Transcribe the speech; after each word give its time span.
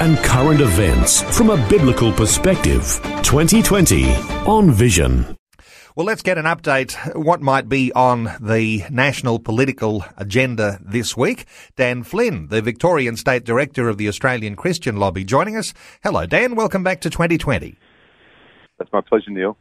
and 0.00 0.18
current 0.18 0.60
events 0.60 1.22
from 1.36 1.50
a 1.50 1.68
biblical 1.68 2.12
perspective. 2.12 3.00
2020 3.22 4.12
on 4.46 4.70
Vision. 4.70 5.36
Well, 5.96 6.06
let's 6.06 6.22
get 6.22 6.38
an 6.38 6.44
update. 6.44 6.96
What 7.14 7.40
might 7.40 7.68
be 7.68 7.92
on 7.92 8.28
the 8.40 8.84
national 8.90 9.38
political 9.38 10.04
agenda 10.16 10.80
this 10.84 11.16
week? 11.16 11.46
Dan 11.76 12.02
Flynn, 12.02 12.48
the 12.48 12.60
Victorian 12.60 13.16
State 13.16 13.44
Director 13.44 13.88
of 13.88 13.96
the 13.96 14.08
Australian 14.08 14.56
Christian 14.56 14.96
Lobby, 14.96 15.22
joining 15.22 15.56
us. 15.56 15.72
Hello, 16.02 16.26
Dan. 16.26 16.56
Welcome 16.56 16.82
back 16.82 17.00
to 17.02 17.10
2020. 17.10 17.76
That's 18.78 18.92
my 18.92 19.02
pleasure, 19.02 19.30
Neil. 19.30 19.56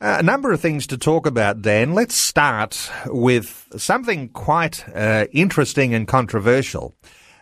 Uh, 0.00 0.16
a 0.18 0.22
number 0.22 0.50
of 0.50 0.60
things 0.60 0.86
to 0.86 0.96
talk 0.96 1.26
about, 1.26 1.60
Dan. 1.60 1.92
Let's 1.92 2.16
start 2.16 2.90
with 3.06 3.68
something 3.76 4.30
quite 4.30 4.88
uh, 4.94 5.26
interesting 5.32 5.94
and 5.94 6.08
controversial. 6.08 6.94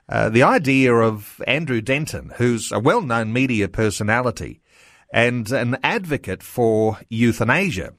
Uh, 0.09 0.29
the 0.29 0.43
idea 0.43 0.95
of 0.95 1.41
Andrew 1.47 1.81
Denton, 1.81 2.33
who's 2.37 2.71
a 2.71 2.79
well-known 2.79 3.33
media 3.33 3.69
personality 3.69 4.61
and 5.13 5.51
an 5.51 5.79
advocate 5.83 6.43
for 6.43 6.99
euthanasia, 7.09 7.95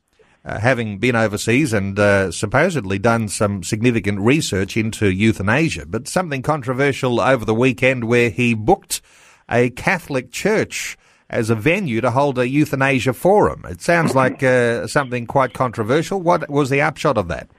uh, 0.46 0.60
having 0.60 1.00
been 1.00 1.16
overseas 1.16 1.74
and 1.74 1.98
uh, 1.98 2.32
supposedly 2.32 3.00
done 3.00 3.28
some 3.28 3.64
significant 3.64 4.20
research 4.20 4.78
into 4.78 5.12
euthanasia, 5.12 5.88
but 5.88 6.08
something 6.08 6.44
controversial 6.44 7.20
over 7.20 7.44
the 7.44 7.56
weekend 7.56 8.04
where 8.04 8.30
he 8.30 8.54
booked 8.54 9.02
a 9.50 9.72
Catholic 9.72 10.32
church 10.32 10.98
as 11.28 11.50
a 11.50 11.56
venue 11.56 12.02
to 12.02 12.12
hold 12.12 12.38
a 12.38 12.48
euthanasia 12.48 13.14
forum. 13.14 13.66
It 13.68 13.82
sounds 13.82 14.14
like 14.14 14.44
uh, 14.44 14.86
something 14.86 15.26
quite 15.26 15.54
controversial. 15.54 16.22
What 16.22 16.48
was 16.50 16.70
the 16.70 16.82
upshot 16.82 17.18
of 17.18 17.28
that? 17.30 17.50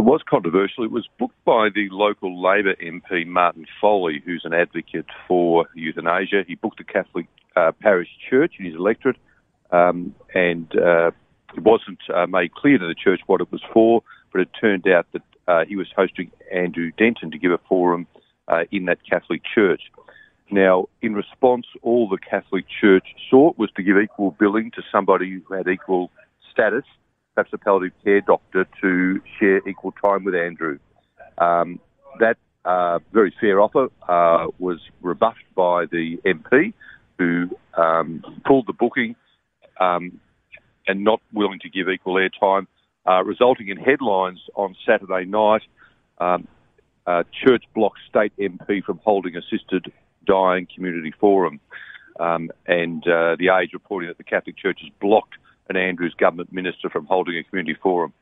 It 0.00 0.04
was 0.04 0.22
controversial. 0.26 0.82
It 0.82 0.90
was 0.90 1.06
booked 1.18 1.44
by 1.44 1.68
the 1.68 1.90
local 1.90 2.40
Labor 2.40 2.74
MP, 2.76 3.26
Martin 3.26 3.66
Foley, 3.82 4.22
who's 4.24 4.46
an 4.46 4.54
advocate 4.54 5.04
for 5.28 5.66
euthanasia. 5.74 6.42
He 6.48 6.54
booked 6.54 6.80
a 6.80 6.84
Catholic 6.84 7.26
uh, 7.54 7.72
parish 7.82 8.08
church 8.30 8.54
in 8.58 8.64
his 8.64 8.76
electorate, 8.76 9.18
um, 9.72 10.14
and 10.34 10.74
uh, 10.74 11.10
it 11.54 11.62
wasn't 11.62 11.98
uh, 12.14 12.26
made 12.26 12.54
clear 12.54 12.78
to 12.78 12.86
the 12.86 12.94
church 12.94 13.20
what 13.26 13.42
it 13.42 13.52
was 13.52 13.60
for, 13.74 14.02
but 14.32 14.40
it 14.40 14.48
turned 14.58 14.88
out 14.88 15.06
that 15.12 15.22
uh, 15.46 15.66
he 15.66 15.76
was 15.76 15.88
hosting 15.94 16.30
Andrew 16.50 16.92
Denton 16.96 17.30
to 17.32 17.38
give 17.38 17.52
a 17.52 17.60
forum 17.68 18.06
uh, 18.48 18.64
in 18.72 18.86
that 18.86 19.00
Catholic 19.06 19.42
church. 19.54 19.82
Now, 20.50 20.88
in 21.02 21.12
response, 21.12 21.66
all 21.82 22.08
the 22.08 22.16
Catholic 22.16 22.64
Church 22.80 23.08
sought 23.28 23.58
was 23.58 23.70
to 23.72 23.82
give 23.82 23.98
equal 23.98 24.30
billing 24.30 24.70
to 24.70 24.82
somebody 24.90 25.42
who 25.46 25.54
had 25.54 25.68
equal 25.68 26.10
status 26.50 26.84
perhaps 27.34 27.52
a 27.52 27.58
palliative 27.58 27.96
care 28.04 28.20
doctor 28.20 28.66
to 28.80 29.20
share 29.38 29.66
equal 29.68 29.92
time 30.04 30.24
with 30.24 30.34
Andrew. 30.34 30.78
Um, 31.38 31.80
that 32.18 32.36
uh, 32.64 32.98
very 33.12 33.34
fair 33.40 33.60
offer 33.60 33.88
uh, 34.08 34.48
was 34.58 34.80
rebuffed 35.00 35.44
by 35.54 35.86
the 35.86 36.18
MP, 36.26 36.72
who 37.18 37.50
um, 37.76 38.22
pulled 38.46 38.66
the 38.66 38.72
booking 38.72 39.14
um, 39.78 40.20
and 40.86 41.04
not 41.04 41.20
willing 41.32 41.60
to 41.60 41.68
give 41.68 41.88
equal 41.88 42.14
airtime, 42.14 42.66
uh, 43.06 43.22
resulting 43.24 43.68
in 43.68 43.76
headlines 43.76 44.40
on 44.54 44.74
Saturday 44.86 45.24
night. 45.24 45.62
Um, 46.18 46.48
church 47.44 47.64
blocked 47.74 47.98
state 48.08 48.32
MP 48.38 48.84
from 48.84 49.00
holding 49.02 49.34
assisted 49.36 49.92
dying 50.26 50.68
community 50.72 51.12
forum, 51.18 51.58
um, 52.20 52.50
and 52.66 53.02
uh, 53.08 53.34
the 53.36 53.48
Age 53.48 53.70
reporting 53.72 54.08
that 54.08 54.18
the 54.18 54.24
Catholic 54.24 54.56
Church 54.56 54.78
has 54.82 54.92
blocked 55.00 55.34
an 55.70 55.76
Andrews 55.76 56.14
government 56.18 56.52
minister 56.52 56.90
from 56.90 57.06
holding 57.06 57.36
a 57.36 57.44
community 57.44 57.78
forum. 57.80 58.12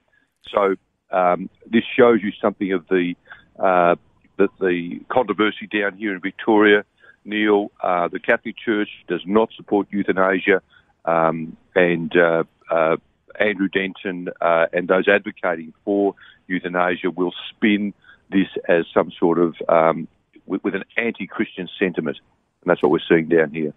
So 0.53 0.77
um, 1.11 1.51
this 1.67 1.83
shows 1.97 2.21
you 2.23 2.31
something 2.41 2.73
of 2.73 2.87
the 2.89 3.15
uh, 3.59 3.97
the, 4.37 4.49
the 4.61 5.01
controversy 5.09 5.67
down 5.67 5.97
here 5.97 6.15
in 6.15 6.21
Victoria. 6.21 6.85
Neil, 7.25 7.73
uh, 7.83 8.07
the 8.07 8.21
Catholic 8.21 8.55
Church 8.57 8.89
does 9.09 9.23
not 9.27 9.51
support 9.57 9.89
euthanasia, 9.91 10.63
um, 11.05 11.57
and 11.75 12.17
uh, 12.17 12.45
uh 12.71 12.97
Andrew 13.41 13.69
Denton 13.69 14.29
uh, 14.41 14.67
and 14.73 14.89
those 14.89 15.09
advocating 15.09 15.73
for 15.85 16.15
euthanasia 16.47 17.11
will 17.11 17.33
spin 17.51 17.95
this 18.31 18.49
as 18.69 18.85
some 18.93 19.11
sort 19.19 19.39
of 19.39 19.55
um, 19.69 20.09
with, 20.47 20.63
with 20.65 20.75
an 20.75 20.85
anti-Christian 20.97 21.69
sentiment. 21.79 22.19
And 22.69 22.77
that's 22.77 22.83
what 22.83 22.93
we're 22.93 22.99
seeing 23.09 23.29
down 23.29 23.51
here. 23.51 23.73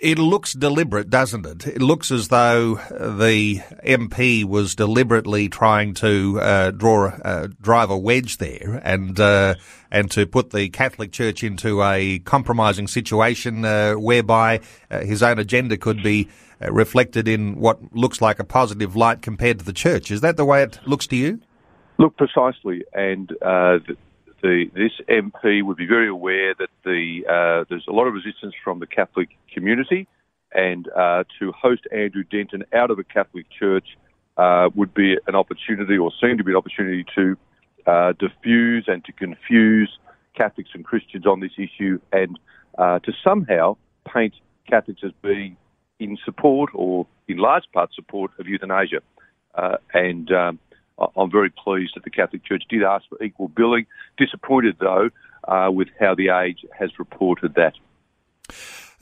It 0.00 0.18
looks 0.18 0.52
deliberate, 0.52 1.08
doesn't 1.08 1.46
it? 1.46 1.64
It 1.64 1.80
looks 1.80 2.10
as 2.10 2.26
though 2.26 2.74
the 2.74 3.58
MP 3.86 4.44
was 4.44 4.74
deliberately 4.74 5.48
trying 5.48 5.94
to 5.94 6.40
uh, 6.40 6.70
draw, 6.72 7.06
uh, 7.06 7.46
drive 7.60 7.90
a 7.90 7.96
wedge 7.96 8.38
there, 8.38 8.80
and 8.82 9.20
uh, 9.20 9.54
and 9.92 10.10
to 10.10 10.26
put 10.26 10.50
the 10.50 10.70
Catholic 10.70 11.12
Church 11.12 11.44
into 11.44 11.84
a 11.84 12.18
compromising 12.18 12.88
situation 12.88 13.64
uh, 13.64 13.92
whereby 13.92 14.58
uh, 14.90 15.02
his 15.02 15.22
own 15.22 15.38
agenda 15.38 15.76
could 15.76 16.02
be 16.02 16.28
uh, 16.60 16.72
reflected 16.72 17.28
in 17.28 17.60
what 17.60 17.78
looks 17.94 18.20
like 18.20 18.40
a 18.40 18.44
positive 18.44 18.96
light 18.96 19.22
compared 19.22 19.60
to 19.60 19.64
the 19.64 19.72
church. 19.72 20.10
Is 20.10 20.20
that 20.22 20.36
the 20.36 20.44
way 20.44 20.64
it 20.64 20.80
looks 20.84 21.06
to 21.06 21.16
you? 21.16 21.40
Look, 21.98 22.16
precisely. 22.16 22.82
And 22.92 23.28
the, 23.40 23.96
the, 24.46 24.70
this 24.74 24.92
MP 25.08 25.62
would 25.62 25.76
be 25.76 25.86
very 25.86 26.08
aware 26.08 26.54
that 26.54 26.70
the, 26.84 27.24
uh, 27.28 27.64
there's 27.68 27.86
a 27.88 27.92
lot 27.92 28.06
of 28.06 28.14
resistance 28.14 28.54
from 28.62 28.78
the 28.78 28.86
Catholic 28.86 29.30
community, 29.52 30.06
and 30.52 30.88
uh, 30.96 31.24
to 31.40 31.50
host 31.50 31.82
Andrew 31.90 32.22
Denton 32.22 32.64
out 32.72 32.92
of 32.92 33.00
a 33.00 33.04
Catholic 33.04 33.46
church 33.50 33.88
uh, 34.36 34.68
would 34.76 34.94
be 34.94 35.16
an 35.26 35.34
opportunity, 35.34 35.98
or 35.98 36.12
seem 36.20 36.38
to 36.38 36.44
be 36.44 36.52
an 36.52 36.56
opportunity, 36.56 37.04
to 37.16 37.36
uh, 37.88 38.12
diffuse 38.20 38.84
and 38.86 39.04
to 39.06 39.12
confuse 39.12 39.98
Catholics 40.36 40.70
and 40.74 40.84
Christians 40.84 41.26
on 41.26 41.40
this 41.40 41.52
issue, 41.58 41.98
and 42.12 42.38
uh, 42.78 43.00
to 43.00 43.12
somehow 43.24 43.76
paint 44.06 44.34
Catholics 44.70 45.00
as 45.04 45.12
being 45.22 45.56
in 45.98 46.16
support, 46.24 46.70
or 46.72 47.06
in 47.26 47.38
large 47.38 47.64
part 47.72 47.92
support, 47.94 48.30
of 48.38 48.46
euthanasia. 48.46 49.00
Uh, 49.56 49.78
and 49.92 50.30
um, 50.30 50.60
I'm 51.16 51.30
very 51.30 51.50
pleased 51.50 51.92
that 51.96 52.04
the 52.04 52.10
Catholic 52.10 52.44
Church 52.44 52.64
did 52.68 52.82
ask 52.82 53.04
for 53.08 53.22
equal 53.22 53.48
billing. 53.48 53.86
Disappointed, 54.16 54.76
though, 54.80 55.10
uh, 55.46 55.70
with 55.70 55.88
how 56.00 56.14
the 56.14 56.28
Age 56.28 56.64
has 56.78 56.98
reported 56.98 57.54
that. 57.54 57.74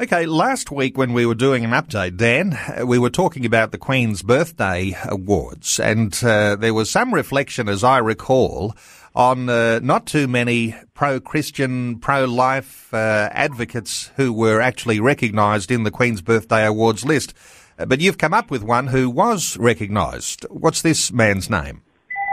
Okay, 0.01 0.27
last 0.27 0.73
week 0.73 0.99
when 0.99 1.13
we 1.13 1.25
were 1.25 1.37
doing 1.37 1.65
an 1.65 1.71
update, 1.71 2.17
Dan, 2.17 2.59
we 2.85 2.99
were 2.99 3.11
talking 3.11 3.47
about 3.47 3.71
the 3.71 3.79
Queen's 3.79 4.23
Birthday 4.23 4.97
Awards, 5.05 5.79
and 5.79 6.13
uh, 6.25 6.57
there 6.57 6.75
was 6.75 6.91
some 6.91 7.15
reflection, 7.15 7.69
as 7.69 7.85
I 7.85 7.99
recall, 7.99 8.75
on 9.15 9.49
uh, 9.49 9.79
not 9.81 10.07
too 10.07 10.27
many 10.27 10.75
pro-Christian, 10.95 12.01
pro-life 12.01 12.93
uh, 12.93 13.29
advocates 13.31 14.11
who 14.17 14.33
were 14.33 14.61
actually 14.61 14.99
recognised 14.99 15.71
in 15.71 15.85
the 15.85 15.93
Queen's 15.93 16.23
Birthday 16.23 16.67
Awards 16.67 17.05
list. 17.05 17.33
Uh, 17.79 17.85
but 17.85 18.01
you've 18.01 18.19
come 18.19 18.33
up 18.35 18.51
with 18.51 18.63
one 18.63 18.89
who 18.89 19.11
was 19.11 19.57
recognised. 19.59 20.47
What's 20.51 20.83
this 20.83 21.13
man's 21.13 21.51
name? 21.51 21.83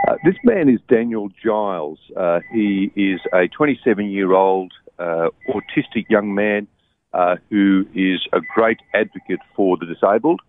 Uh, 0.06 0.14
this 0.24 0.36
man 0.44 0.68
is 0.68 0.80
Daniel 0.88 1.30
Giles. 1.42 1.98
Uh, 2.16 2.40
he 2.52 2.90
is 2.94 3.20
a 3.32 3.48
27 3.48 4.10
year 4.10 4.32
old 4.32 4.72
uh, 4.98 5.28
autistic 5.48 6.08
young 6.08 6.34
man 6.34 6.66
uh, 7.12 7.36
who 7.50 7.86
is 7.94 8.20
a 8.32 8.40
great 8.54 8.78
advocate 8.94 9.40
for 9.54 9.76
the 9.76 9.86
disabled. 9.86 10.40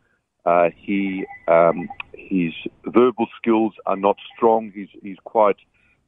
Uh, 0.46 0.70
he 0.76 1.26
um, 1.48 1.88
his 2.14 2.54
verbal 2.86 3.28
skills 3.38 3.74
are 3.86 3.96
not 3.96 4.18
strong. 4.36 4.72
He's, 4.74 4.90
he's 5.02 5.18
quite 5.24 5.58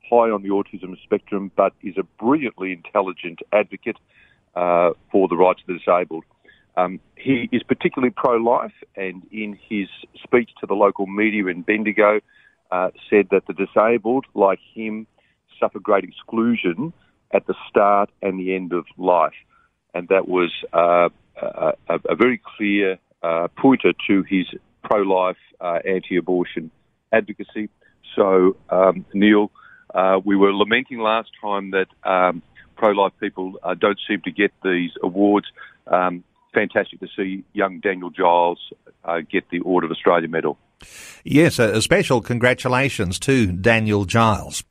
high 0.10 0.30
on 0.30 0.44
the 0.44 0.50
autism 0.50 0.96
spectrum, 1.04 1.52
but 1.56 1.74
is 1.82 1.98
a 1.98 2.04
brilliantly 2.24 2.72
intelligent 2.72 3.40
advocate 3.52 3.98
for 4.54 5.28
the 5.28 5.36
rights 5.36 5.62
of 5.62 5.68
the 5.68 5.80
disabled. 5.80 6.24
Um, 6.78 7.00
he 7.16 7.50
is 7.52 7.64
particularly 7.64 8.14
pro-life, 8.16 8.74
and 8.96 9.24
in 9.32 9.58
his 9.70 9.88
speech 10.24 10.50
to 10.60 10.66
the 10.66 10.74
local 10.74 11.08
media 11.08 11.48
in 11.48 11.62
Bendigo, 11.62 12.20
uh, 12.72 12.90
said 13.10 13.28
that 13.32 13.44
the 13.48 13.54
disabled, 13.54 14.26
like 14.34 14.60
him, 14.74 15.08
suffer 15.60 15.80
great 15.80 16.04
exclusion 16.04 16.92
at 17.34 17.48
the 17.48 17.56
start 17.70 18.10
and 18.22 18.40
the 18.40 18.56
end 18.56 18.74
of 18.74 18.86
life, 18.98 19.34
and 19.94 20.08
that 20.10 20.28
was 20.28 20.52
uh, 20.74 21.10
a, 21.42 21.74
a, 22.10 22.16
very 22.16 22.42
clear 22.58 22.98
uh, 23.24 23.48
pointer 23.58 23.94
to 24.08 24.24
his 24.24 24.46
pro-life, 24.84 25.38
uh, 25.62 25.80
anti-abortion 25.88 26.72
advocacy. 27.12 27.70
So, 28.16 28.58
um, 28.70 29.06
Neil, 29.14 29.52
uh, 29.94 30.20
we 30.24 30.36
were 30.36 30.54
lamenting 30.54 31.00
last 31.00 31.30
time 31.42 31.72
that 31.72 31.88
um, 32.04 32.42
pro-life 32.76 33.14
people 33.20 33.54
uh, 33.64 33.74
don't 33.74 34.00
seem 34.08 34.22
to 34.22 34.32
get 34.32 34.52
these 34.64 34.92
awards. 35.02 35.48
Um, 35.88 36.24
fantastic 36.56 37.00
to 37.02 37.08
see 37.16 37.44
young 37.54 37.80
Daniel 37.80 38.10
Giles 38.10 38.58
uh, 39.04 39.20
get 39.30 39.50
the 39.52 39.60
Order 39.60 39.86
of 39.86 39.92
Australia 39.92 40.28
medal. 40.28 40.58
Yes, 41.24 41.60
a, 41.60 41.82
special 41.82 42.22
congratulations 42.22 43.20
to 43.20 43.52
Daniel 43.52 44.06
Giles. 44.06 44.64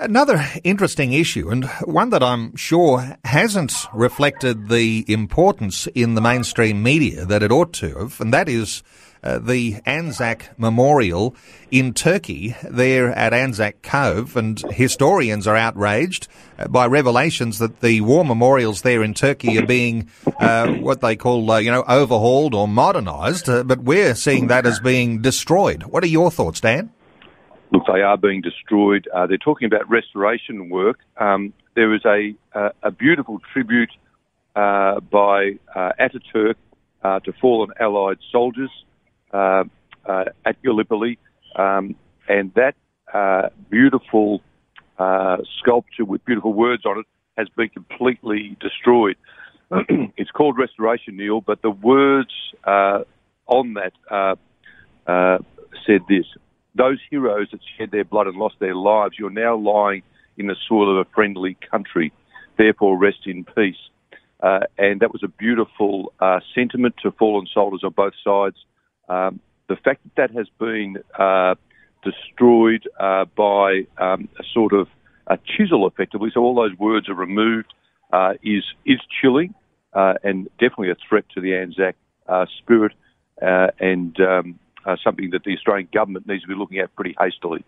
Another 0.00 0.44
interesting 0.62 1.12
issue, 1.12 1.50
and 1.50 1.64
one 1.82 2.10
that 2.10 2.22
I'm 2.22 2.54
sure 2.54 3.16
hasn't 3.24 3.72
reflected 3.92 4.68
the 4.68 5.04
importance 5.08 5.88
in 5.88 6.14
the 6.14 6.20
mainstream 6.20 6.84
media 6.84 7.24
that 7.24 7.42
it 7.42 7.50
ought 7.50 7.72
to 7.74 7.98
have, 7.98 8.20
and 8.20 8.32
that 8.32 8.48
is 8.48 8.84
uh, 9.24 9.40
the 9.40 9.80
Anzac 9.84 10.56
Memorial 10.56 11.34
in 11.72 11.94
Turkey, 11.94 12.54
there 12.62 13.10
at 13.10 13.32
Anzac 13.32 13.82
Cove, 13.82 14.36
and 14.36 14.60
historians 14.70 15.48
are 15.48 15.56
outraged 15.56 16.28
uh, 16.60 16.68
by 16.68 16.86
revelations 16.86 17.58
that 17.58 17.80
the 17.80 18.00
war 18.02 18.24
memorials 18.24 18.82
there 18.82 19.02
in 19.02 19.14
Turkey 19.14 19.58
are 19.58 19.66
being 19.66 20.08
uh, 20.38 20.74
what 20.74 21.00
they 21.00 21.16
call, 21.16 21.50
uh, 21.50 21.58
you 21.58 21.72
know, 21.72 21.82
overhauled 21.88 22.54
or 22.54 22.68
modernised, 22.68 23.48
uh, 23.48 23.64
but 23.64 23.80
we're 23.80 24.14
seeing 24.14 24.46
that 24.46 24.64
as 24.64 24.78
being 24.78 25.22
destroyed. 25.22 25.82
What 25.82 26.04
are 26.04 26.08
your 26.08 26.30
thoughts, 26.30 26.60
Dan? 26.60 26.92
Look, 27.70 27.84
they 27.92 28.02
are 28.02 28.16
being 28.16 28.40
destroyed. 28.40 29.08
they're 29.12 29.36
talking 29.36 29.66
about 29.66 29.88
restoration 29.90 30.70
work. 30.70 30.98
Um, 31.18 31.52
there 31.74 31.94
is 31.94 32.02
a, 32.04 32.34
a 32.82 32.90
beautiful 32.90 33.40
tribute 33.52 33.92
by 34.54 35.58
Ataturk 35.76 36.54
to 37.02 37.32
fallen 37.40 37.70
Allied 37.78 38.18
soldiers 38.32 38.70
uh, 39.32 39.64
uh, 40.06 40.24
at 40.46 40.60
Gallipoli, 40.62 41.18
um, 41.56 41.94
and 42.28 42.52
that 42.54 42.74
uh, 43.12 43.50
beautiful 43.70 44.40
sculpture 45.60 46.04
with 46.04 46.24
beautiful 46.24 46.52
words 46.52 46.84
on 46.86 47.00
it 47.00 47.06
has 47.36 47.48
been 47.50 47.68
completely 47.68 48.56
destroyed. 48.60 49.16
it's 50.16 50.30
called 50.30 50.58
restoration, 50.58 51.16
Neil, 51.18 51.42
but 51.42 51.60
the 51.62 51.70
words 51.70 52.32
on 52.64 53.74
that 53.74 54.38
said 55.86 56.00
this: 56.08 56.24
"Those 56.74 56.98
heroes 57.10 57.48
that 57.52 57.60
shed 57.76 57.90
their 57.90 58.04
blood 58.04 58.26
and 58.26 58.36
lost 58.36 58.56
their 58.58 58.74
lives, 58.74 59.16
you're 59.18 59.30
now 59.30 59.56
lying 59.56 60.02
in 60.36 60.46
the 60.46 60.56
soil 60.68 60.90
of 60.90 61.06
a 61.06 61.10
friendly 61.14 61.56
country. 61.70 62.12
Therefore, 62.56 62.96
rest 62.96 63.26
in 63.26 63.44
peace." 63.44 63.76
Uh, 64.40 64.60
and 64.76 65.00
that 65.00 65.12
was 65.12 65.22
a 65.22 65.28
beautiful 65.28 66.12
uh, 66.20 66.40
sentiment 66.54 66.94
to 67.02 67.10
fallen 67.12 67.46
soldiers 67.52 67.82
on 67.82 67.90
both 67.92 68.12
sides. 68.22 68.56
Um, 69.08 69.40
the 69.68 69.76
fact 69.76 70.02
that 70.04 70.14
that 70.16 70.36
has 70.36 70.46
been 70.58 70.98
uh, 71.18 71.56
destroyed 72.04 72.88
uh, 73.00 73.24
by 73.36 73.86
um, 73.98 74.28
a 74.38 74.44
sort 74.54 74.72
of 74.72 74.86
a 75.26 75.38
chisel, 75.44 75.86
effectively, 75.86 76.30
so 76.32 76.40
all 76.40 76.54
those 76.54 76.76
words 76.78 77.08
are 77.08 77.14
removed, 77.14 77.72
uh, 78.12 78.34
is 78.42 78.64
is 78.86 79.00
chilling 79.20 79.54
uh, 79.92 80.14
and 80.22 80.48
definitely 80.52 80.90
a 80.90 80.96
threat 81.08 81.24
to 81.34 81.40
the 81.40 81.54
Anzac 81.54 81.96
spirit 82.58 82.92
and 83.40 84.18
um, 84.20 84.58
something 85.02 85.30
that 85.30 85.44
the 85.44 85.54
Australian 85.54 85.88
government 85.92 86.26
needs 86.26 86.42
to 86.42 86.48
be 86.48 86.54
looking 86.54 86.78
at 86.78 86.94
pretty 86.94 87.14
hastily. 87.18 87.64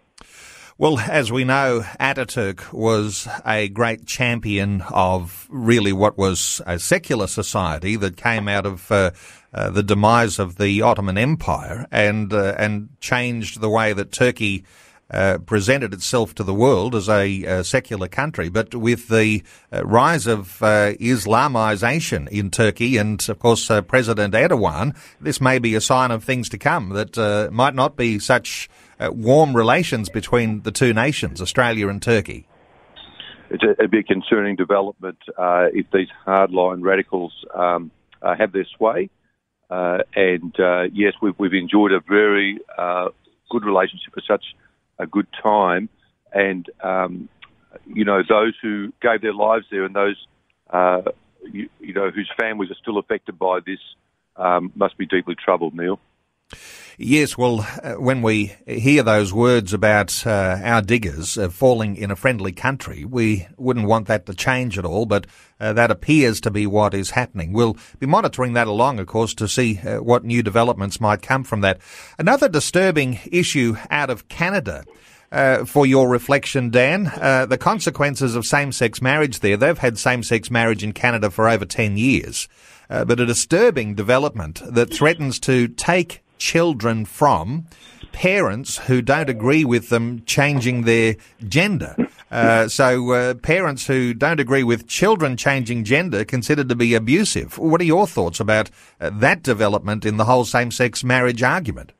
Well, 0.80 0.98
as 0.98 1.30
we 1.30 1.44
know, 1.44 1.84
Ataturk 2.00 2.72
was 2.72 3.28
a 3.44 3.68
great 3.68 4.06
champion 4.06 4.82
of 4.90 5.46
really 5.50 5.92
what 5.92 6.16
was 6.16 6.62
a 6.64 6.78
secular 6.78 7.26
society 7.26 7.96
that 7.96 8.16
came 8.16 8.48
out 8.48 8.64
of 8.64 8.90
uh, 8.90 9.10
uh, 9.52 9.68
the 9.68 9.82
demise 9.82 10.38
of 10.38 10.56
the 10.56 10.80
Ottoman 10.80 11.18
Empire 11.18 11.86
and 11.92 12.32
uh, 12.32 12.54
and 12.56 12.88
changed 13.00 13.60
the 13.60 13.68
way 13.68 13.92
that 13.92 14.10
Turkey. 14.10 14.64
Uh, 15.12 15.38
presented 15.38 15.92
itself 15.92 16.36
to 16.36 16.44
the 16.44 16.54
world 16.54 16.94
as 16.94 17.08
a, 17.08 17.42
a 17.42 17.64
secular 17.64 18.06
country, 18.06 18.48
but 18.48 18.72
with 18.76 19.08
the 19.08 19.42
uh, 19.72 19.84
rise 19.84 20.28
of 20.28 20.62
uh, 20.62 20.92
Islamization 21.00 22.28
in 22.28 22.48
Turkey 22.48 22.96
and, 22.96 23.28
of 23.28 23.40
course, 23.40 23.66
President 23.88 24.34
Erdogan, 24.34 24.96
this 25.20 25.40
may 25.40 25.58
be 25.58 25.74
a 25.74 25.80
sign 25.80 26.12
of 26.12 26.22
things 26.22 26.48
to 26.50 26.58
come 26.58 26.90
that 26.90 27.50
might 27.50 27.74
not 27.74 27.96
be 27.96 28.20
such 28.20 28.68
uh, 29.00 29.10
warm 29.10 29.56
relations 29.56 30.08
between 30.08 30.60
the 30.62 30.70
two 30.70 30.92
nations, 30.92 31.40
Australia 31.40 31.88
and 31.88 32.02
Turkey? 32.02 32.46
It's 33.50 33.64
a, 33.64 33.70
it'd 33.70 33.90
be 33.90 34.00
a 34.00 34.02
concerning 34.02 34.56
development 34.56 35.18
uh, 35.36 35.68
if 35.72 35.86
these 35.90 36.08
hardline 36.26 36.82
radicals 36.82 37.32
um, 37.54 37.90
uh, 38.22 38.36
have 38.36 38.52
their 38.52 38.66
sway. 38.76 39.10
Uh, 39.70 39.98
and 40.14 40.54
uh, 40.60 40.82
yes, 40.92 41.14
we've, 41.22 41.34
we've 41.38 41.54
enjoyed 41.54 41.92
a 41.92 42.00
very 42.00 42.58
uh, 42.76 43.08
good 43.50 43.64
relationship 43.64 44.12
for 44.12 44.22
such 44.28 44.44
a 45.00 45.06
good 45.06 45.26
time. 45.42 45.88
And, 46.32 46.68
um, 46.82 47.28
you 47.86 48.04
know, 48.04 48.22
those 48.28 48.54
who 48.62 48.92
gave 49.00 49.22
their 49.22 49.34
lives 49.34 49.66
there 49.70 49.84
and 49.84 49.94
those, 49.94 50.16
you, 51.52 51.68
you, 51.80 51.94
know, 51.94 52.10
whose 52.10 52.30
families 52.38 52.70
are 52.70 52.76
still 52.80 52.98
affected 52.98 53.38
by 53.38 53.60
this 53.64 53.80
um, 54.36 54.72
must 54.74 54.96
be 54.96 55.06
deeply 55.06 55.34
troubled, 55.34 55.74
Neil. 55.74 55.98
Yes, 57.02 57.38
well, 57.38 57.66
uh, 57.82 57.94
when 57.94 58.20
we 58.20 58.54
hear 58.66 59.02
those 59.02 59.32
words 59.32 59.72
about 59.72 60.26
uh, 60.26 60.60
our 60.62 60.82
diggers 60.82 61.38
uh, 61.38 61.48
falling 61.48 61.96
in 61.96 62.10
a 62.10 62.16
friendly 62.16 62.52
country, 62.52 63.06
we 63.06 63.46
wouldn't 63.56 63.86
want 63.86 64.06
that 64.08 64.26
to 64.26 64.34
change 64.34 64.76
at 64.76 64.84
all, 64.84 65.06
but 65.06 65.26
uh, 65.58 65.72
that 65.72 65.90
appears 65.90 66.42
to 66.42 66.50
be 66.50 66.66
what 66.66 66.92
is 66.92 67.12
happening. 67.12 67.54
We'll 67.54 67.78
be 67.98 68.06
monitoring 68.06 68.52
that 68.52 68.66
along, 68.66 68.98
of 68.98 69.06
course, 69.06 69.32
to 69.36 69.48
see 69.48 69.78
uh, 69.78 70.02
what 70.02 70.24
new 70.24 70.42
developments 70.42 71.00
might 71.00 71.22
come 71.22 71.42
from 71.42 71.62
that. 71.62 71.80
Another 72.18 72.50
disturbing 72.50 73.18
issue 73.32 73.76
out 73.90 74.10
of 74.10 74.28
Canada. 74.28 74.84
Uh, 75.32 75.64
for 75.64 75.86
your 75.86 76.08
reflection, 76.08 76.70
Dan. 76.70 77.06
Uh, 77.06 77.46
the 77.46 77.56
consequences 77.56 78.34
of 78.34 78.44
same-sex 78.44 79.00
marriage 79.00 79.38
there. 79.38 79.56
They've 79.56 79.78
had 79.78 79.96
same-sex 79.96 80.50
marriage 80.50 80.82
in 80.82 80.92
Canada 80.92 81.30
for 81.30 81.48
over 81.48 81.64
10 81.64 81.96
years. 81.96 82.48
Uh, 82.90 83.04
but 83.04 83.20
a 83.20 83.26
disturbing 83.26 83.94
development 83.94 84.60
that 84.66 84.92
threatens 84.92 85.38
to 85.40 85.68
take 85.68 86.20
children 86.40 87.04
from 87.04 87.66
parents 88.10 88.78
who 88.88 89.00
don't 89.00 89.30
agree 89.30 89.64
with 89.64 89.88
them 89.88 90.24
changing 90.24 90.82
their 90.82 91.14
gender. 91.46 91.94
Uh, 92.30 92.66
so 92.66 93.12
uh, 93.12 93.34
parents 93.34 93.86
who 93.86 94.14
don't 94.14 94.40
agree 94.40 94.64
with 94.64 94.88
children 94.88 95.36
changing 95.36 95.84
gender 95.84 96.24
considered 96.24 96.68
to 96.68 96.74
be 96.74 96.94
abusive. 96.94 97.58
What 97.58 97.80
are 97.80 97.84
your 97.84 98.06
thoughts 98.08 98.40
about 98.40 98.70
uh, 99.00 99.10
that 99.20 99.42
development 99.42 100.04
in 100.04 100.16
the 100.16 100.24
whole 100.24 100.44
same-sex 100.44 101.04
marriage 101.04 101.42
argument? 101.42 101.92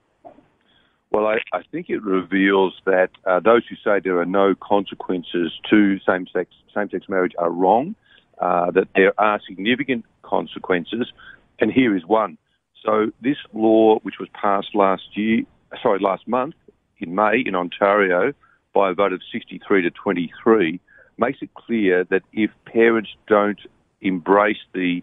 Well, 1.13 1.27
I, 1.27 1.39
I 1.53 1.63
think 1.71 1.91
it 1.91 2.03
reveals 2.03 2.75
that 2.87 3.11
uh, 3.25 3.41
those 3.41 3.63
who 3.69 3.77
say 3.85 4.01
there 4.03 4.19
are 4.19 4.27
no 4.27 4.55
consequences 4.55 5.53
to 5.69 5.99
same-sex 6.01 6.51
same-sex 6.75 7.09
marriage 7.09 7.33
are 7.39 7.51
wrong. 7.51 7.95
Uh, 8.39 8.71
that 8.71 8.89
there 8.95 9.13
are 9.19 9.39
significant 9.47 10.05
consequences, 10.23 11.13
and 11.59 11.71
here 11.71 11.95
is 11.95 12.07
one. 12.07 12.39
So 12.85 13.12
this 13.21 13.37
law, 13.53 13.99
which 14.00 14.19
was 14.19 14.29
passed 14.32 14.75
last 14.75 15.03
year, 15.15 15.43
sorry, 15.82 16.01
last 16.01 16.27
month 16.27 16.55
in 16.99 17.15
May 17.15 17.43
in 17.44 17.55
Ontario 17.55 18.32
by 18.75 18.91
a 18.91 18.94
vote 18.94 19.13
of 19.13 19.20
63 19.32 19.82
to 19.82 19.91
23, 19.91 20.81
makes 21.19 21.39
it 21.43 21.53
clear 21.55 22.05
that 22.05 22.22
if 22.32 22.51
parents 22.65 23.10
don't 23.27 23.60
embrace 24.01 24.58
the 24.72 25.03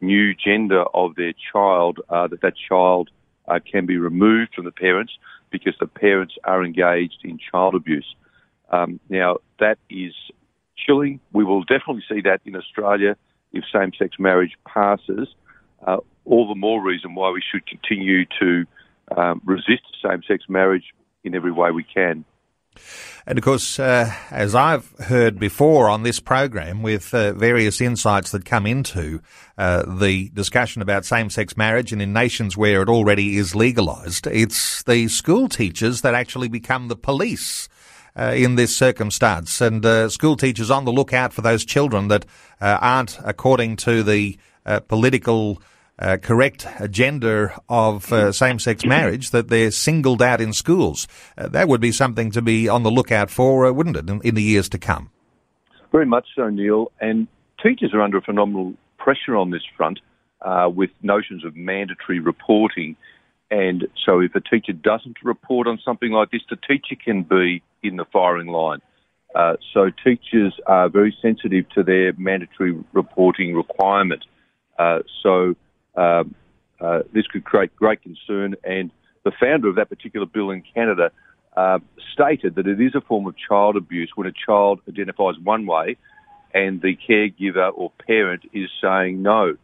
new 0.00 0.34
gender 0.34 0.84
of 0.94 1.16
their 1.16 1.32
child, 1.52 2.00
uh, 2.08 2.28
that 2.28 2.42
that 2.42 2.54
child 2.56 3.10
uh, 3.48 3.58
can 3.70 3.86
be 3.86 3.96
removed 3.96 4.54
from 4.54 4.64
the 4.64 4.72
parents 4.72 5.12
because 5.50 5.74
the 5.80 5.86
parents 5.86 6.34
are 6.44 6.64
engaged 6.64 7.18
in 7.24 7.38
child 7.50 7.74
abuse. 7.74 8.14
Um, 8.70 9.00
now, 9.08 9.38
that 9.58 9.78
is 9.88 10.12
chilling. 10.76 11.20
We 11.32 11.44
will 11.44 11.62
definitely 11.62 12.04
see 12.08 12.20
that 12.22 12.40
in 12.44 12.56
Australia 12.56 13.16
if 13.52 13.64
same 13.72 13.92
sex 13.98 14.16
marriage 14.18 14.56
passes. 14.66 15.28
Uh, 15.86 15.98
all 16.26 16.48
the 16.48 16.54
more 16.54 16.82
reason 16.82 17.14
why 17.14 17.30
we 17.30 17.42
should 17.50 17.66
continue 17.66 18.24
to 18.40 18.66
um, 19.16 19.40
resist 19.44 19.82
same 20.02 20.22
sex 20.26 20.44
marriage 20.48 20.84
in 21.24 21.34
every 21.34 21.52
way 21.52 21.70
we 21.70 21.84
can. 21.84 22.24
And 23.26 23.38
of 23.38 23.44
course, 23.44 23.78
uh, 23.78 24.12
as 24.30 24.54
I've 24.54 24.92
heard 24.98 25.38
before 25.38 25.88
on 25.88 26.02
this 26.02 26.20
program 26.20 26.82
with 26.82 27.12
uh, 27.12 27.32
various 27.32 27.80
insights 27.80 28.30
that 28.30 28.44
come 28.44 28.66
into 28.66 29.20
uh, 29.58 29.82
the 29.96 30.28
discussion 30.28 30.82
about 30.82 31.04
same-sex 31.04 31.56
marriage 31.56 31.92
and 31.92 32.00
in 32.00 32.12
nations 32.12 32.56
where 32.56 32.82
it 32.82 32.88
already 32.88 33.36
is 33.36 33.54
legalized, 33.54 34.26
it's 34.28 34.82
the 34.84 35.08
school 35.08 35.48
teachers 35.48 36.02
that 36.02 36.14
actually 36.14 36.48
become 36.48 36.88
the 36.88 36.96
police. 36.96 37.68
Uh, 38.18 38.32
in 38.34 38.54
this 38.54 38.74
circumstance, 38.74 39.60
and 39.60 39.84
uh, 39.84 40.08
school 40.08 40.38
teachers 40.38 40.70
on 40.70 40.86
the 40.86 40.90
lookout 40.90 41.34
for 41.34 41.42
those 41.42 41.66
children 41.66 42.08
that 42.08 42.24
uh, 42.62 42.78
aren't 42.80 43.18
according 43.22 43.76
to 43.76 44.02
the 44.02 44.38
political 44.88 45.60
uh, 45.98 46.16
correct 46.18 46.66
agenda 46.78 47.58
of 47.68 48.12
uh, 48.12 48.32
same-sex 48.32 48.84
marriage 48.84 49.30
that 49.30 49.48
they're 49.48 49.70
singled 49.70 50.20
out 50.20 50.40
in 50.40 50.52
schools. 50.52 51.08
Uh, 51.38 51.48
that 51.48 51.68
would 51.68 51.80
be 51.80 51.92
something 51.92 52.30
to 52.30 52.42
be 52.42 52.68
on 52.68 52.82
the 52.82 52.90
lookout 52.90 53.30
for, 53.30 53.66
uh, 53.66 53.72
wouldn't 53.72 53.96
it, 53.96 54.08
in, 54.08 54.20
in, 54.22 54.34
the 54.34 54.42
years 54.42 54.68
to 54.68 54.78
come? 54.78 55.10
Very 55.92 56.06
much 56.06 56.26
so, 56.34 56.48
Neil. 56.50 56.92
And 57.00 57.28
teachers 57.62 57.94
are 57.94 58.02
under 58.02 58.20
phenomenal 58.20 58.74
pressure 58.98 59.36
on 59.36 59.50
this 59.50 59.62
front 59.76 60.00
uh, 60.42 60.70
with 60.74 60.90
notions 61.02 61.44
of 61.44 61.56
mandatory 61.56 62.20
reporting. 62.20 62.96
And 63.50 63.86
so 64.04 64.20
if 64.20 64.34
a 64.34 64.40
teacher 64.40 64.72
doesn't 64.72 65.16
report 65.22 65.66
on 65.66 65.78
something 65.84 66.10
like 66.10 66.30
this, 66.30 66.42
the 66.50 66.56
teacher 66.56 66.96
can 67.02 67.22
be 67.22 67.62
in 67.82 67.96
the 67.96 68.04
firing 68.12 68.48
line. 68.48 68.80
Uh, 69.34 69.54
so 69.72 69.90
teachers 70.04 70.52
are 70.66 70.88
very 70.88 71.16
sensitive 71.22 71.68
to 71.70 71.82
their 71.82 72.12
mandatory 72.14 72.74
reporting 72.92 73.54
requirement. 73.54 74.24
so 75.22 75.54
um, 75.96 76.34
uh, 76.80 77.00
this 77.12 77.26
could 77.26 77.44
create 77.44 77.74
great 77.76 78.02
concern. 78.02 78.54
And 78.64 78.90
the 79.24 79.32
founder 79.40 79.68
of 79.68 79.76
that 79.76 79.88
particular 79.88 80.26
bill 80.26 80.50
in 80.50 80.62
Canada 80.74 81.10
uh, 81.56 81.78
stated 82.12 82.54
that 82.56 82.66
it 82.66 82.80
is 82.80 82.94
a 82.94 83.00
form 83.00 83.26
of 83.26 83.34
child 83.36 83.76
abuse 83.76 84.12
when 84.14 84.26
a 84.26 84.32
child 84.32 84.80
identifies 84.88 85.34
one 85.42 85.66
way 85.66 85.96
and 86.54 86.80
the 86.80 86.96
caregiver 87.08 87.70
or 87.74 87.92
parent 88.06 88.42
is 88.52 88.70
saying 88.82 89.22
no. 89.22 89.56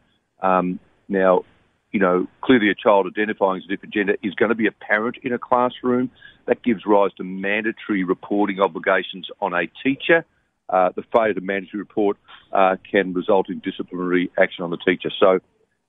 Um, 0.43 0.79
now, 1.09 1.45
you 1.91 2.01
know, 2.01 2.27
clearly 2.43 2.71
a 2.71 2.75
child 2.75 3.07
identifying 3.07 3.59
as 3.59 3.65
a 3.65 3.69
different 3.69 3.95
gender 3.95 4.17
is 4.23 4.35
going 4.35 4.49
to 4.49 4.55
be 4.55 4.67
apparent 4.67 5.17
in 5.23 5.33
a 5.33 5.39
classroom. 5.39 6.11
That 6.47 6.63
gives 6.63 6.85
rise 6.87 7.13
to 7.19 7.25
mandatory 7.25 8.05
reporting 8.05 8.61
obligations 8.61 9.29
on 9.41 9.55
a 9.55 9.67
teacher. 9.83 10.25
Uh, 10.69 10.91
the 10.97 11.03
failure 11.13 11.35
to 11.35 11.41
mandatory 11.41 11.81
report 11.81 12.17
uh, 12.53 12.77
can 12.91 13.13
result 13.13 13.49
in 13.49 13.61
disciplinary 13.61 14.31
action 14.39 14.65
on 14.65 14.71
the 14.71 14.79
teacher. 14.79 15.11
So, 15.21 15.41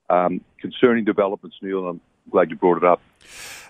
um, 0.10 0.42
concerning 0.60 1.06
developments, 1.06 1.58
Neil, 1.62 1.88
I'm 1.88 2.02
glad 2.30 2.50
you 2.50 2.56
brought 2.56 2.78
it 2.78 2.84
up. 2.84 3.02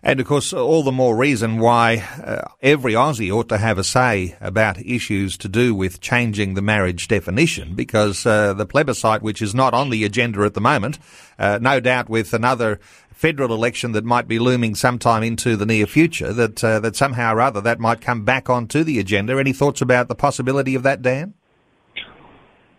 And 0.05 0.19
of 0.19 0.27
course, 0.27 0.51
all 0.51 0.83
the 0.83 0.91
more 0.91 1.15
reason 1.15 1.59
why 1.59 2.05
uh, 2.21 2.49
every 2.61 2.91
Aussie 2.91 3.33
ought 3.33 3.47
to 3.49 3.57
have 3.57 3.77
a 3.77 3.85
say 3.85 4.35
about 4.41 4.77
issues 4.77 5.37
to 5.37 5.47
do 5.47 5.73
with 5.73 6.01
changing 6.01 6.55
the 6.55 6.61
marriage 6.61 7.07
definition, 7.07 7.73
because 7.73 8.25
uh, 8.25 8.53
the 8.53 8.65
plebiscite, 8.65 9.21
which 9.21 9.41
is 9.41 9.55
not 9.55 9.73
on 9.73 9.89
the 9.89 10.03
agenda 10.03 10.41
at 10.41 10.55
the 10.55 10.61
moment, 10.61 10.99
uh, 11.39 11.57
no 11.61 11.79
doubt 11.79 12.09
with 12.09 12.33
another 12.33 12.81
federal 13.13 13.53
election 13.53 13.93
that 13.93 14.03
might 14.03 14.27
be 14.27 14.39
looming 14.39 14.75
sometime 14.75 15.23
into 15.23 15.55
the 15.55 15.65
near 15.65 15.85
future, 15.85 16.33
that 16.33 16.61
uh, 16.61 16.81
that 16.81 16.97
somehow 16.97 17.33
or 17.33 17.39
other 17.39 17.61
that 17.61 17.79
might 17.79 18.01
come 18.01 18.25
back 18.25 18.49
onto 18.49 18.83
the 18.83 18.99
agenda. 18.99 19.39
Any 19.39 19.53
thoughts 19.53 19.81
about 19.81 20.09
the 20.09 20.15
possibility 20.15 20.75
of 20.75 20.83
that, 20.83 21.01
Dan? 21.01 21.33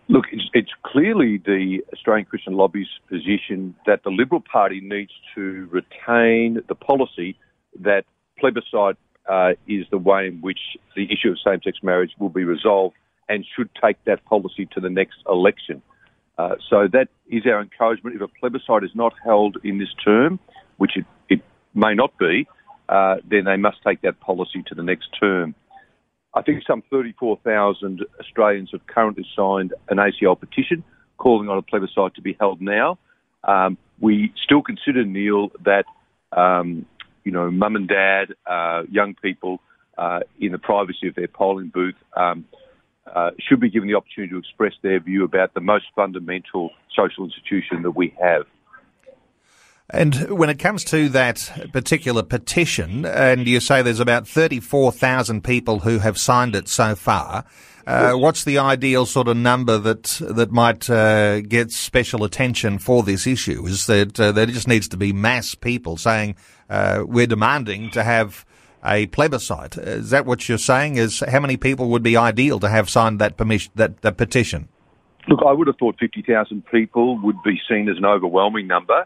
Look, 0.07 0.25
it's, 0.31 0.43
it's, 0.53 0.71
clearly 0.83 1.41
the 1.43 1.83
Australian 1.93 2.25
Christian 2.25 2.53
Lobby's 2.53 2.87
position 3.09 3.75
that 3.87 4.03
the 4.03 4.11
Liberal 4.11 4.41
Party 4.41 4.79
needs 4.79 5.11
to 5.33 5.67
retain 5.71 6.61
the 6.67 6.75
policy 6.75 7.35
that 7.81 8.05
plebiscite 8.39 8.97
uh, 9.27 9.53
is 9.67 9.85
the 9.89 9.97
way 9.97 10.27
in 10.27 10.41
which 10.41 10.59
the 10.95 11.05
issue 11.11 11.31
of 11.31 11.39
same-sex 11.43 11.79
marriage 11.81 12.11
will 12.19 12.29
be 12.29 12.43
resolved 12.43 12.95
and 13.27 13.45
should 13.55 13.69
take 13.83 13.97
that 14.05 14.23
policy 14.25 14.67
to 14.73 14.79
the 14.79 14.89
next 14.89 15.17
election. 15.27 15.81
Uh, 16.37 16.55
so 16.69 16.87
that 16.91 17.07
is 17.29 17.43
our 17.47 17.61
encouragement. 17.61 18.15
If 18.15 18.21
a 18.21 18.27
plebiscite 18.27 18.83
is 18.83 18.91
not 18.93 19.13
held 19.23 19.57
in 19.63 19.79
this 19.79 19.93
term, 20.03 20.39
which 20.77 20.97
it, 20.97 21.05
it 21.29 21.41
may 21.73 21.95
not 21.95 22.15
be, 22.19 22.47
uh, 22.89 23.15
then 23.27 23.45
they 23.45 23.57
must 23.57 23.77
take 23.85 24.01
that 24.01 24.19
policy 24.19 24.63
to 24.67 24.75
the 24.75 24.83
next 24.83 25.09
term. 25.19 25.55
I 26.35 26.41
think 26.41 26.63
some 26.67 26.83
34,000 26.91 28.05
Australians 28.19 28.69
have 28.73 28.85
currently 28.87 29.25
signed 29.35 29.73
an 29.89 29.97
ACL 29.97 30.37
petition 30.37 30.83
calling 31.17 31.47
on 31.47 31.57
a 31.57 31.61
plebiscite 31.61 32.13
to 32.15 32.21
be 32.21 32.35
held 32.39 32.61
now. 32.61 32.97
Um, 33.45 33.77
we 34.01 34.33
still 34.43 34.61
consider, 34.61 35.05
Neil, 35.05 35.51
that, 35.63 35.85
um, 36.35 36.85
you 37.23 37.31
know, 37.31 37.49
mum 37.49 37.77
and 37.77 37.87
dad, 37.87 38.35
uh, 38.45 38.83
young 38.91 39.15
people 39.15 39.61
uh, 39.97 40.19
in 40.39 40.51
the 40.51 40.57
privacy 40.57 41.07
of 41.07 41.15
their 41.15 41.29
polling 41.29 41.69
booth 41.73 41.95
um, 42.17 42.45
uh, 43.13 43.31
should 43.39 43.61
be 43.61 43.69
given 43.69 43.87
the 43.87 43.95
opportunity 43.95 44.31
to 44.31 44.39
express 44.39 44.73
their 44.81 44.99
view 44.99 45.23
about 45.23 45.53
the 45.53 45.61
most 45.61 45.85
fundamental 45.95 46.71
social 46.93 47.23
institution 47.23 47.83
that 47.83 47.91
we 47.91 48.13
have. 48.21 48.45
And 49.89 50.29
when 50.31 50.49
it 50.49 50.57
comes 50.57 50.83
to 50.85 51.09
that 51.09 51.69
particular 51.71 52.23
petition, 52.23 53.05
and 53.05 53.47
you 53.47 53.59
say 53.59 53.81
there's 53.81 53.99
about 53.99 54.27
34,000 54.27 55.43
people 55.43 55.79
who 55.79 55.99
have 55.99 56.17
signed 56.17 56.55
it 56.55 56.67
so 56.67 56.95
far, 56.95 57.45
uh, 57.85 58.13
what's 58.13 58.43
the 58.45 58.57
ideal 58.57 59.05
sort 59.05 59.27
of 59.27 59.37
number 59.37 59.77
that 59.77 60.19
that 60.21 60.51
might 60.51 60.89
uh, 60.89 61.41
get 61.41 61.71
special 61.71 62.23
attention 62.23 62.79
for 62.79 63.03
this 63.03 63.27
issue? 63.27 63.63
Is 63.67 63.85
that 63.85 64.19
uh, 64.19 64.31
there 64.31 64.47
just 64.47 64.67
needs 64.67 64.87
to 64.87 64.97
be 64.97 65.13
mass 65.13 65.53
people 65.53 65.97
saying 65.97 66.35
uh, 66.67 67.03
we're 67.05 67.27
demanding 67.27 67.91
to 67.91 68.03
have 68.03 68.43
a 68.83 69.05
plebiscite? 69.07 69.77
Is 69.77 70.09
that 70.09 70.25
what 70.25 70.49
you're 70.49 70.57
saying? 70.57 70.95
Is 70.97 71.19
how 71.27 71.39
many 71.39 71.57
people 71.57 71.89
would 71.89 72.01
be 72.01 72.17
ideal 72.17 72.59
to 72.61 72.69
have 72.69 72.89
signed 72.89 73.19
that 73.19 73.37
permission 73.37 73.71
that, 73.75 74.01
that 74.01 74.17
petition? 74.17 74.67
Look, 75.27 75.41
I 75.45 75.51
would 75.51 75.67
have 75.67 75.77
thought 75.77 75.97
50,000 75.99 76.65
people 76.71 77.19
would 77.19 77.41
be 77.43 77.61
seen 77.69 77.87
as 77.87 77.97
an 77.97 78.05
overwhelming 78.05 78.65
number 78.65 79.05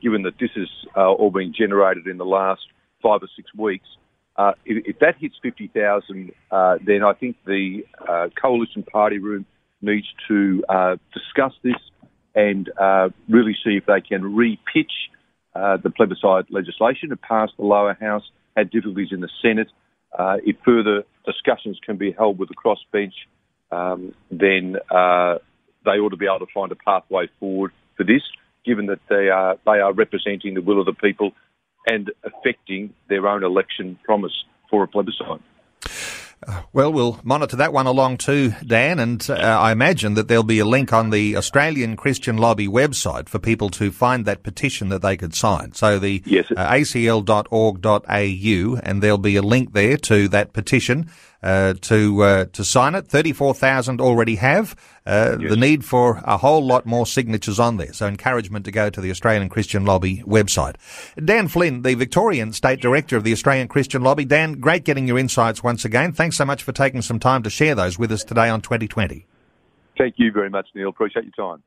given 0.00 0.22
that 0.22 0.34
this 0.40 0.50
has 0.54 0.68
uh, 0.96 1.10
all 1.10 1.30
been 1.30 1.54
generated 1.56 2.06
in 2.06 2.18
the 2.18 2.24
last 2.24 2.62
five 3.02 3.22
or 3.22 3.28
six 3.36 3.52
weeks. 3.54 3.86
Uh, 4.36 4.52
if, 4.64 4.84
if, 4.86 4.98
that 5.00 5.16
hits 5.20 5.34
50,000, 5.42 6.32
uh, 6.50 6.78
then 6.84 7.04
I 7.04 7.12
think 7.12 7.36
the 7.44 7.84
uh, 8.08 8.28
coalition 8.40 8.82
party 8.82 9.18
room 9.18 9.44
needs 9.82 10.06
to 10.28 10.64
uh, 10.68 10.96
discuss 11.12 11.52
this 11.62 11.74
and 12.34 12.70
uh 12.80 13.10
really 13.28 13.54
see 13.62 13.76
if 13.76 13.84
they 13.84 14.00
can 14.00 14.22
repitch 14.22 14.86
uh, 15.54 15.76
the 15.76 15.90
plebiscite 15.90 16.50
legislation 16.50 17.10
to 17.10 17.16
pass 17.16 17.50
the 17.58 17.64
lower 17.64 17.94
house, 18.00 18.22
had 18.56 18.70
difficulties 18.70 19.08
in 19.10 19.20
the 19.20 19.28
Senate. 19.42 19.68
Uh, 20.18 20.36
if 20.42 20.56
further 20.64 21.02
discussions 21.26 21.78
can 21.84 21.98
be 21.98 22.10
held 22.12 22.38
with 22.38 22.48
the 22.48 22.54
crossbench, 22.54 23.12
um, 23.70 24.14
then 24.30 24.76
uh, 24.90 25.36
they 25.84 25.92
ought 25.92 26.08
to 26.08 26.16
be 26.16 26.26
able 26.26 26.38
to 26.46 26.52
find 26.54 26.72
a 26.72 26.76
pathway 26.76 27.28
forward 27.38 27.72
for 27.98 28.04
this 28.04 28.22
given 28.64 28.86
that 28.86 29.00
they 29.08 29.28
are 29.28 29.56
they 29.64 29.80
are 29.80 29.92
representing 29.92 30.54
the 30.54 30.62
will 30.62 30.80
of 30.80 30.86
the 30.86 30.92
people 30.94 31.32
and 31.86 32.10
affecting 32.24 32.92
their 33.08 33.26
own 33.26 33.42
election 33.42 33.98
promise 34.04 34.44
for 34.70 34.84
a 34.84 34.88
plebiscite. 34.88 35.40
Well, 36.72 36.92
we'll 36.92 37.20
monitor 37.22 37.56
that 37.56 37.72
one 37.72 37.86
along 37.86 38.16
too, 38.16 38.54
Dan, 38.66 38.98
and 38.98 39.24
uh, 39.30 39.34
I 39.34 39.70
imagine 39.70 40.14
that 40.14 40.26
there'll 40.26 40.42
be 40.42 40.58
a 40.58 40.64
link 40.64 40.92
on 40.92 41.10
the 41.10 41.36
Australian 41.36 41.96
Christian 41.96 42.36
Lobby 42.36 42.66
website 42.66 43.28
for 43.28 43.38
people 43.38 43.70
to 43.70 43.92
find 43.92 44.24
that 44.24 44.42
petition 44.42 44.88
that 44.88 45.02
they 45.02 45.16
could 45.16 45.36
sign. 45.36 45.72
So 45.72 46.00
the 46.00 46.20
yes, 46.26 46.46
uh, 46.50 46.68
acl.org.au, 46.68 48.00
and 48.82 49.02
there'll 49.02 49.18
be 49.18 49.36
a 49.36 49.42
link 49.42 49.72
there 49.72 49.96
to 49.98 50.26
that 50.28 50.52
petition 50.52 51.08
uh, 51.44 51.74
to 51.82 52.22
uh, 52.22 52.44
to 52.46 52.64
sign 52.64 52.96
it. 52.96 53.06
Thirty 53.06 53.32
four 53.32 53.54
thousand 53.54 54.00
already 54.00 54.36
have. 54.36 54.74
Uh, 55.04 55.36
yes. 55.40 55.50
The 55.50 55.56
need 55.56 55.84
for 55.84 56.20
a 56.24 56.36
whole 56.36 56.64
lot 56.64 56.86
more 56.86 57.06
signatures 57.06 57.58
on 57.58 57.76
there. 57.76 57.92
So 57.92 58.06
encouragement 58.06 58.64
to 58.66 58.70
go 58.70 58.90
to 58.90 59.00
the 59.00 59.10
Australian 59.10 59.48
Christian 59.48 59.84
Lobby 59.84 60.22
website. 60.26 60.76
Dan 61.22 61.48
Flynn, 61.48 61.82
the 61.82 61.94
Victorian 61.94 62.52
State 62.52 62.80
Director 62.80 63.16
of 63.16 63.24
the 63.24 63.32
Australian 63.32 63.68
Christian 63.68 64.02
Lobby. 64.02 64.24
Dan, 64.24 64.60
great 64.60 64.84
getting 64.84 65.08
your 65.08 65.18
insights 65.18 65.62
once 65.62 65.84
again. 65.84 66.12
Thanks 66.12 66.36
so 66.36 66.44
much 66.44 66.62
for 66.62 66.72
taking 66.72 67.02
some 67.02 67.18
time 67.18 67.42
to 67.42 67.50
share 67.50 67.74
those 67.74 67.98
with 67.98 68.12
us 68.12 68.24
today 68.24 68.48
on 68.48 68.60
2020. 68.60 69.26
Thank 69.98 70.14
you 70.16 70.32
very 70.32 70.50
much, 70.50 70.68
Neil. 70.74 70.88
Appreciate 70.88 71.26
your 71.36 71.56
time. 71.56 71.62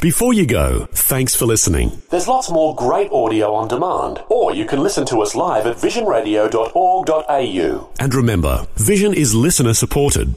Before 0.00 0.32
you 0.32 0.46
go, 0.46 0.86
thanks 0.92 1.36
for 1.36 1.44
listening. 1.44 2.00
There's 2.10 2.26
lots 2.26 2.50
more 2.50 2.74
great 2.74 3.12
audio 3.12 3.54
on 3.54 3.68
demand, 3.68 4.22
or 4.30 4.54
you 4.54 4.64
can 4.64 4.80
listen 4.80 5.04
to 5.06 5.20
us 5.20 5.34
live 5.34 5.66
at 5.66 5.76
visionradio.org.au. 5.76 7.90
And 7.98 8.14
remember, 8.14 8.66
Vision 8.76 9.12
is 9.12 9.34
listener 9.34 9.74
supported. 9.74 10.36